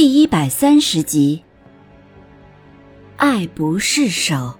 [0.00, 1.42] 第一百三十集，
[3.16, 4.54] 爱不释手。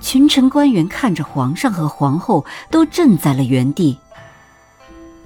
[0.00, 3.98] 群臣官员看着皇上和皇后都震在了原地。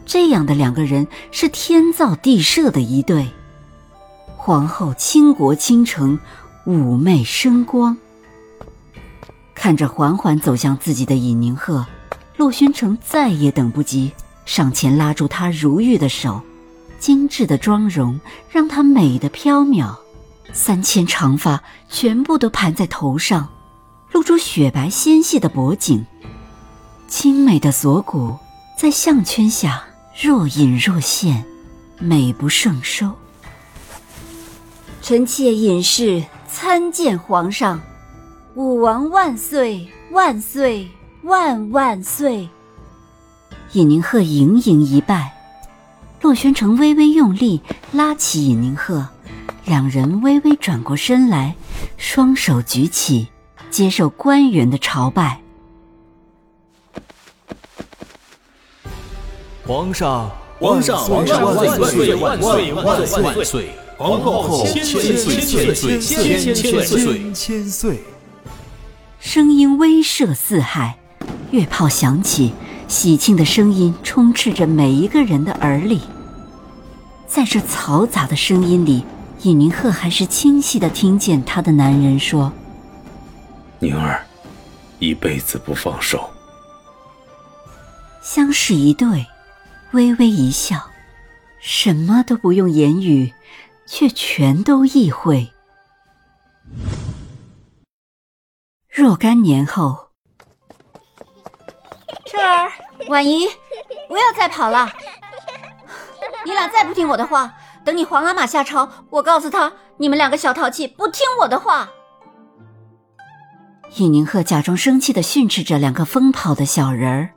[0.05, 3.29] 这样的两个人是天造地设的一对。
[4.37, 6.19] 皇后倾国倾城，
[6.67, 7.97] 妩媚生光。
[9.55, 11.87] 看着缓缓走向自己的尹宁鹤，
[12.37, 14.11] 陆宣城再也等不及，
[14.45, 16.41] 上前拉住她如玉的手，
[16.99, 18.19] 精致的妆容
[18.51, 19.95] 让她美得飘渺，
[20.53, 23.49] 三千长发全部都盘在头上，
[24.11, 26.05] 露出雪白纤细的脖颈，
[27.07, 28.37] 精美的锁骨
[28.77, 29.85] 在项圈下
[30.21, 31.45] 若隐若现，
[31.99, 33.13] 美不胜收。
[35.03, 37.81] 臣妾尹氏参见皇上。
[38.55, 40.87] 武王万岁万岁
[41.23, 42.47] 万万岁！
[43.73, 45.33] 尹宁鹤盈盈一拜，
[46.21, 49.09] 洛宣城微微用力拉起尹宁鹤，
[49.65, 51.57] 两人微微转过身来，
[51.97, 53.29] 双手举起，
[53.71, 55.41] 接受官员的朝拜。
[59.67, 63.71] 皇上，皇上，皇上万岁万岁万岁万岁！
[63.97, 65.01] 皇后千岁
[65.41, 68.03] 千岁千千岁千岁！
[69.35, 70.99] 声音威慑四海，
[71.53, 72.53] 乐炮响起，
[72.87, 76.03] 喜庆的声音充斥着每一个人的耳里。
[77.27, 79.07] 在这嘈杂的声音里，
[79.41, 82.53] 尹宁鹤还是清晰的听见他的男人说
[83.81, 84.23] ：“宁儿，
[84.99, 86.29] 一辈子不放手。”
[88.23, 89.27] 相视一对，
[89.93, 90.91] 微微一笑，
[91.59, 93.33] 什么都不用言语，
[93.87, 95.52] 却全都意会。
[98.93, 100.09] 若干年后，
[102.27, 102.71] 彻儿、
[103.09, 103.49] 婉仪，
[104.07, 104.93] 不要再跑了！
[106.45, 107.55] 你俩再不听我的话，
[107.87, 111.89] 等你皇阿玛下朝，我告诉他，你们两个小淘气，不听我的话。
[113.97, 117.31] 尹宁鹤假装生气的训斥着两个疯跑的小人儿。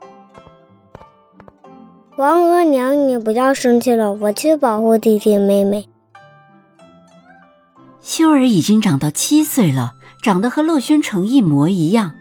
[2.18, 5.88] 王额娘，你不要生气了，我去保护弟弟妹妹。
[8.02, 9.94] 修儿已经长到七岁了。
[10.22, 12.12] 长得和洛宣城一模一样，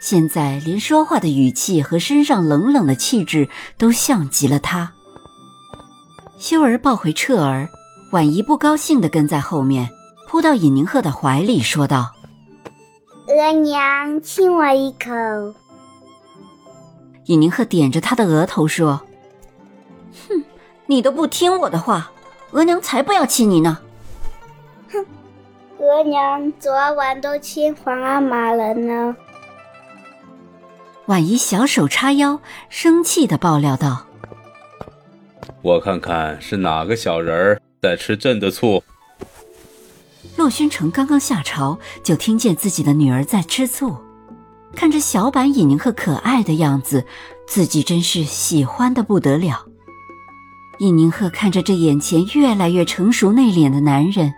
[0.00, 4.92] 现在连说话的语气和身上冷冷的气质都像极了他。
[6.36, 7.68] 修儿抱回彻儿，
[8.10, 9.88] 婉仪不高兴地跟在后面，
[10.28, 12.12] 扑到尹宁鹤的怀里，说道
[13.28, 15.10] ：“额娘，亲我一口。”
[17.26, 19.00] 尹宁鹤点着他的额头说
[20.28, 20.44] ：“哼，
[20.86, 22.10] 你都不听我的话，
[22.50, 23.78] 额娘才不要亲你呢。”
[25.84, 29.14] 额娘昨晚都亲皇阿玛了呢。
[31.04, 32.40] 婉仪小手叉腰，
[32.70, 34.06] 生气的爆料道
[35.60, 38.82] ：“我看看是哪个小人儿在吃朕的醋。”
[40.36, 43.94] 洛宣城刚刚下朝，就听见自己的女儿在吃醋，
[44.74, 47.04] 看着小版尹宁鹤可爱的样子，
[47.46, 49.66] 自己真是喜欢的不得了。
[50.78, 54.32] 尹宁鹤看着这眼前越来越成熟内敛的男人。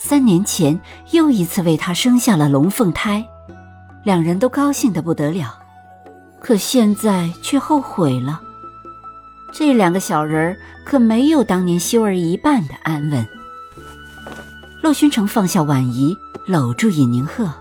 [0.00, 3.26] 三年前又一次为他生下了龙凤胎，
[4.04, 5.58] 两人都高兴的不得了，
[6.40, 8.40] 可现在却后悔了。
[9.52, 13.26] 这两个小人儿可没有当年修儿一半的安稳。
[14.80, 16.16] 洛勋城放下婉仪，
[16.46, 17.52] 搂住尹宁鹤，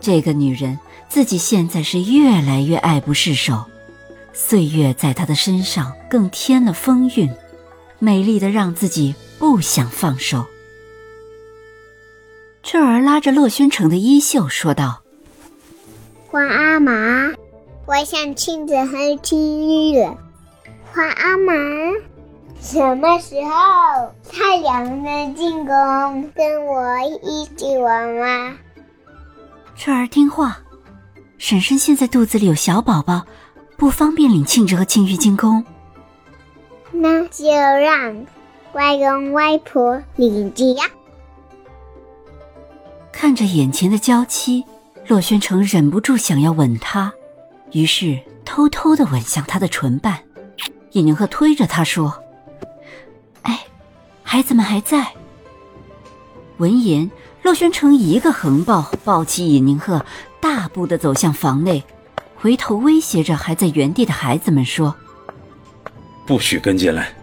[0.00, 0.78] 这个女人
[1.10, 3.66] 自己现在是越来越爱不释手，
[4.32, 7.30] 岁月在她的身上更添了风韵，
[7.98, 10.46] 美丽的让自己不想放手。
[12.72, 15.02] 彻儿拉着洛轩城的衣袖说道
[16.26, 17.30] ：“皇阿玛，
[17.84, 20.02] 我想亲子和亲玉。
[20.90, 21.52] 皇阿玛，
[22.62, 28.56] 什么时候太阳能进宫跟我一起玩吗？”
[29.76, 30.56] 彻儿听话，
[31.36, 33.26] 婶婶现在肚子里有小宝宝，
[33.76, 35.62] 不方便领庆子和庆玉进宫。
[36.90, 38.26] 那就让
[38.72, 40.84] 外公外婆领着呀。
[43.22, 44.64] 看着眼前的娇妻，
[45.06, 47.12] 洛宣城忍不住想要吻她，
[47.70, 50.18] 于是偷偷的吻向她的唇瓣。
[50.90, 52.20] 尹宁鹤推着他说
[53.42, 53.60] ：“哎，
[54.24, 55.12] 孩子们还在。”
[56.58, 57.08] 闻言，
[57.42, 60.04] 洛宣城一个横抱，抱起尹宁鹤，
[60.40, 61.84] 大步的走向房内，
[62.34, 64.96] 回头威胁着还在原地的孩子们说
[66.26, 67.14] ：“不许跟进来，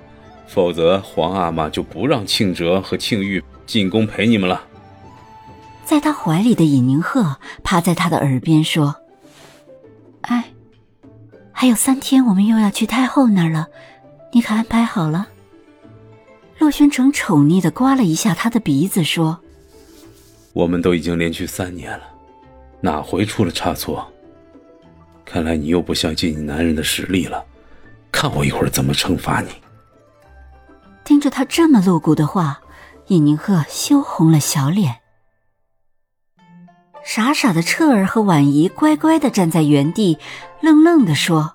[0.48, 4.64] 否则皇阿玛就不让庆哲和庆玉进宫陪你们了。”
[5.90, 8.96] 在他怀里的尹宁鹤趴在他的耳边说
[10.22, 10.54] ：“哎，
[11.52, 13.66] 还有三天，我们又要去太后那儿了，
[14.32, 15.28] 你可安排好了？”
[16.60, 19.40] 洛宣城宠溺的刮了一下他的鼻子，说
[20.54, 22.04] ：“我们都已经连续三年了，
[22.82, 24.08] 哪回出了差错？
[25.26, 27.44] 看来你又不相信你男人的实力了，
[28.12, 29.50] 看我一会儿怎么惩罚你。”
[31.04, 32.62] 听着他这么露骨的话，
[33.08, 34.98] 尹宁鹤羞红了小脸。
[37.04, 40.20] 傻傻的彻儿和婉仪乖乖的站在原地，
[40.62, 41.54] 愣愣的说：“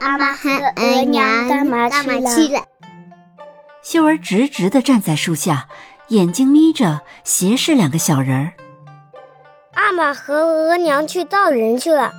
[0.00, 2.64] 阿妈和额娘干嘛去了？”
[3.82, 5.68] 秀儿直直的站在树下，
[6.08, 8.52] 眼睛眯着，斜视两个小人儿。
[9.74, 12.12] 阿玛和额娘去造人去了。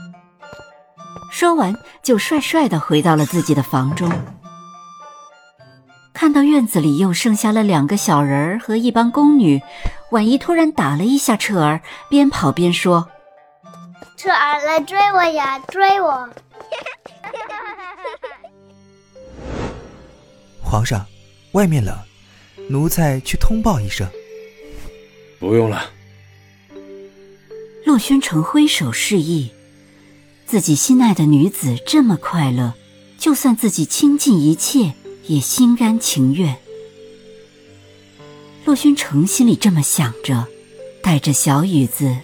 [1.31, 4.11] 说完，就帅帅的回到了自己的房中。
[6.13, 9.61] 看到院子里又剩下了两个小人儿和一帮宫女，
[10.11, 13.09] 婉仪突然打了一下彻儿，边跑边说
[14.15, 16.29] ：“彻儿来追我呀，追我！”
[20.63, 21.05] 皇上。
[21.53, 21.95] 外面冷，
[22.67, 24.07] 奴才去通报一声。
[25.39, 25.91] 不用了。
[27.85, 29.51] 洛宣城挥手示意，
[30.47, 32.73] 自己心爱的女子这么快乐，
[33.19, 34.95] 就算自己倾尽一切
[35.27, 36.55] 也心甘情愿。
[38.65, 40.47] 骆宣成心里这么想着，
[41.01, 42.17] 带着小雨子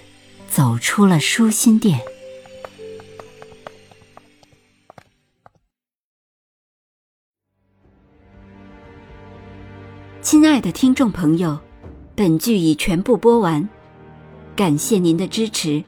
[0.50, 2.00] 走出了舒心殿。
[10.22, 11.60] 亲爱的听众朋友，
[12.16, 13.68] 本剧已全部播完，
[14.56, 15.84] 感谢您的支持，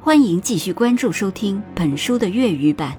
[0.00, 2.98] 欢迎继续关注收听本书的粤语版。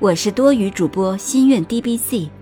[0.00, 2.37] 我是多语主播心愿 DBC。